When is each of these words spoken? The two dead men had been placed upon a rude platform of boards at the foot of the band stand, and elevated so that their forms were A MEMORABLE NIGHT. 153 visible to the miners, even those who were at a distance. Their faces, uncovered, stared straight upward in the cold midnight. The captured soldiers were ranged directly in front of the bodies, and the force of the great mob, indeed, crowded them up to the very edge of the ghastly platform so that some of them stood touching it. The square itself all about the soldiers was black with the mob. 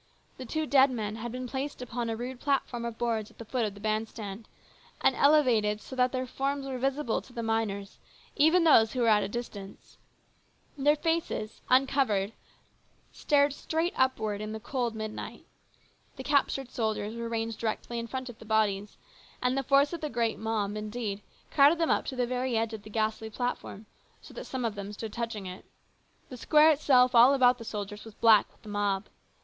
The 0.37 0.47
two 0.47 0.65
dead 0.65 0.89
men 0.89 1.17
had 1.17 1.31
been 1.31 1.47
placed 1.47 1.79
upon 1.79 2.09
a 2.09 2.15
rude 2.15 2.39
platform 2.39 2.85
of 2.85 2.97
boards 2.97 3.29
at 3.29 3.37
the 3.37 3.45
foot 3.45 3.65
of 3.65 3.75
the 3.75 3.79
band 3.79 4.09
stand, 4.09 4.47
and 4.99 5.15
elevated 5.15 5.79
so 5.79 5.95
that 5.95 6.11
their 6.11 6.25
forms 6.25 6.65
were 6.65 6.71
A 6.73 6.79
MEMORABLE 6.79 7.03
NIGHT. 7.03 7.07
153 7.07 7.19
visible 7.19 7.21
to 7.21 7.33
the 7.33 7.43
miners, 7.43 7.99
even 8.35 8.63
those 8.63 8.93
who 8.93 9.01
were 9.01 9.07
at 9.09 9.21
a 9.21 9.27
distance. 9.27 9.99
Their 10.75 10.95
faces, 10.95 11.61
uncovered, 11.69 12.33
stared 13.11 13.53
straight 13.53 13.93
upward 13.95 14.41
in 14.41 14.53
the 14.53 14.59
cold 14.59 14.95
midnight. 14.95 15.45
The 16.15 16.23
captured 16.23 16.71
soldiers 16.71 17.15
were 17.15 17.29
ranged 17.29 17.59
directly 17.59 17.99
in 17.99 18.07
front 18.07 18.27
of 18.27 18.39
the 18.39 18.43
bodies, 18.43 18.97
and 19.39 19.55
the 19.55 19.61
force 19.61 19.93
of 19.93 20.01
the 20.01 20.09
great 20.09 20.39
mob, 20.39 20.75
indeed, 20.75 21.21
crowded 21.51 21.77
them 21.77 21.91
up 21.91 22.05
to 22.07 22.15
the 22.15 22.25
very 22.25 22.57
edge 22.57 22.73
of 22.73 22.81
the 22.81 22.89
ghastly 22.89 23.29
platform 23.29 23.85
so 24.19 24.33
that 24.33 24.45
some 24.47 24.65
of 24.65 24.73
them 24.73 24.93
stood 24.93 25.13
touching 25.13 25.45
it. 25.45 25.63
The 26.29 26.37
square 26.37 26.71
itself 26.71 27.13
all 27.13 27.35
about 27.35 27.59
the 27.59 27.63
soldiers 27.63 28.03
was 28.03 28.15
black 28.15 28.51
with 28.51 28.63
the 28.63 28.69
mob. 28.69 29.05